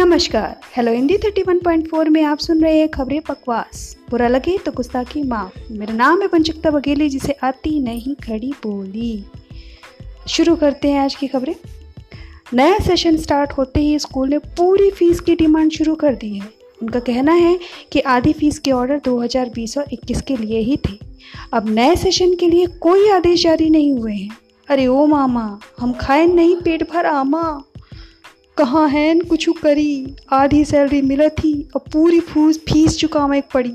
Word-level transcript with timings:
नमस्कार। 0.00 0.60
हेलो 0.76 0.92
हिंदी 0.92 1.14
31.4 1.14 2.08
में 2.08 2.24
आप 2.24 2.38
सुन 2.38 2.62
रहे 2.62 2.78
हैं 2.78 2.88
खबरें 2.88 3.20
पकवास। 3.20 3.96
बुरा 4.10 4.28
लगे 4.28 4.58
तो 4.58 4.72
गुस्ताखी 4.72 5.22
माफ़ 5.22 5.72
मेरा 5.72 5.94
नाम 5.94 6.22
है 6.22 6.28
पंचकता 6.28 6.70
बघेली, 6.70 7.08
जिसे 7.08 7.32
आती 7.32 7.80
नहीं 7.80 8.14
खड़ी 8.14 8.52
बोली। 8.62 9.24
शुरू 10.28 10.56
करते 10.56 10.88
हैं 10.88 11.00
आज 11.00 11.14
की 11.14 11.26
खबरें। 11.26 11.54
नया 12.54 12.78
सेशन 12.78 13.16
स्टार्ट 13.16 13.52
होते 13.52 13.80
ही 13.80 13.98
स्कूल 13.98 14.28
ने 14.28 14.38
पूरी 14.38 14.90
फ़ीस 14.90 15.20
की 15.20 15.34
डिमांड 15.34 15.72
शुरू 15.72 15.94
कर 15.94 16.14
दी 16.14 16.38
है। 16.38 16.46
उनका 16.82 17.00
कहना 17.00 17.32
है 17.32 17.58
कि 17.92 18.00
आधी 18.00 18.32
फ़ीस 18.32 18.58
के 18.58 18.72
ऑर्डर 18.72 19.00
2020 19.04 19.78
और 19.78 19.84
21 19.92 20.22
के 20.22 20.36
लिए 20.36 20.58
ही 20.58 20.76
थे। 20.76 20.98
अब 21.52 21.68
नए 21.68 21.96
सेशन 21.96 22.34
के 22.34 22.50
लिए 22.50 22.66
कोई 22.66 23.10
आदेश 23.10 23.42
जारी 23.42 23.70
नहीं 23.70 23.92
हुए 23.92 24.14
हैं। 24.14 24.38
अरे 24.68 24.86
ओ 24.86 25.06
मामा, 25.06 25.58
हम 25.80 25.92
खाए 25.92 26.26
नहीं 26.26 26.56
पेट 26.56 26.90
भर 26.90 27.06
आमा। 27.06 27.62
कहाँ 28.60 28.88
है? 28.88 29.18
कुछ 29.18 29.48
करी। 29.62 30.16
आधी 30.32 30.64
सैलरी 30.64 31.00
मिला 31.02 31.28
थी 31.28 31.52
और 31.74 31.84
पूरी 31.92 32.18
फूस 32.20 32.58
फ़ीस 32.58 32.96
चुकावे 32.98 33.40
पड़ी। 33.54 33.72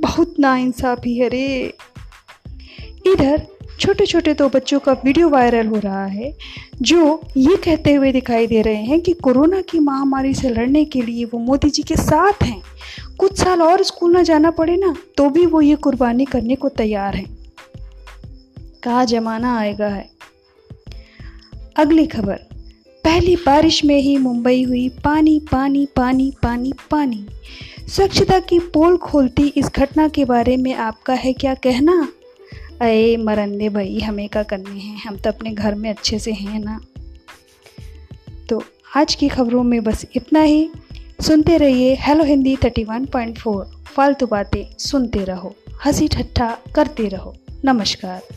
बहुत 0.00 0.34
नाइंसाफ़ी 0.40 1.14
है 1.18 1.28
रे। 1.28 1.44
इधर 3.06 3.46
छोटे 3.80 4.06
छोटे 4.06 4.34
दो 4.34 4.48
बच्चों 4.48 4.78
का 4.80 4.92
वीडियो 5.04 5.28
वायरल 5.28 5.66
हो 5.66 5.78
रहा 5.78 6.04
है, 6.04 6.32
जो 6.82 7.20
ये 7.36 7.56
कहते 7.56 7.94
हुए 7.94 8.12
दिखाई 8.12 8.46
दे 8.46 8.62
रहे 8.62 8.82
हैं 8.84 9.00
कि 9.00 9.12
कोरोना 9.12 9.60
की 9.60 9.78
महामारी 9.78 10.34
से 10.34 10.48
लड़ने 10.48 10.84
के 10.84 11.02
लिए 11.02 11.24
वो 11.24 11.38
मोदी 11.38 11.70
जी 11.70 11.82
के 11.82 11.96
साथ 11.96 12.42
हैं। 12.42 12.60
कुछ 13.18 13.38
साल 13.38 13.62
और 13.62 13.82
स्कूल 13.82 14.12
ना 14.12 14.22
जाना 14.22 14.50
पड़े 14.50 14.76
ना 14.76 14.94
तो 15.16 15.28
भी 15.30 15.46
वो 15.46 15.60
ये 15.60 15.76
कुर्बानी 15.76 16.24
करने 16.24 16.54
को 16.54 16.68
तैयार 16.68 17.16
हैं। 17.16 17.36
कहा 18.82 19.04
जमाना 19.04 19.56
आएगा 19.58 19.88
है? 19.88 20.08
अगली 21.76 22.06
खबर। 22.06 22.55
पहली 23.16 23.36
बारिश 23.36 23.84
में 23.84 24.00
ही 24.00 24.18
मुंबई 24.18 24.62
हुई 24.62 24.88
पानी 24.88 25.40
पानी 25.52 25.88
पानी 25.96 26.32
पानी 26.42 26.72
पानी। 26.90 27.26
स्वच्छता 27.88 28.40
की 28.40 28.58
पोल 28.58 28.96
खोलती 28.96 29.42
इस 29.42 29.66
घटना 29.66 30.08
के 30.08 30.24
बारे 30.24 30.56
में 30.56 30.74
आपका 30.74 31.14
है 31.14 31.32
क्या 31.32 31.54
कहना? 31.54 32.08
अरे 32.80 33.16
मरंदे 33.16 33.68
भाई, 33.68 33.98
हमें 33.98 34.28
क्या 34.28 34.42
करने 34.42 34.80
हैं। 34.80 34.98
हम 34.98 35.16
तो 35.16 35.30
अपने 35.30 35.50
घर 35.50 35.74
में 35.74 35.90
अच्छे 35.90 36.18
से 36.18 36.32
हैं 36.32 36.60
ना। 36.60 36.80
तो 38.48 38.62
आज 38.96 39.14
की 39.14 39.28
खबरों 39.28 39.62
में 39.62 39.84
बस 39.84 40.06
इतना 40.16 40.40
ही। 40.40 40.70
सुनते 41.20 41.56
रहिए 41.56 41.94
हेलो 41.94 42.24
हिंदी 42.24 42.56
31.4 42.56 43.64
फालतू 43.86 44.26
बातें 44.26 44.76
सुनते 44.78 45.24
रहो, 45.24 45.56
हँसी 45.84 46.08
ठट्ठा 46.08 46.58
करते 46.74 47.08
रहो। 47.08 47.36
नमस्कार। 47.64 48.35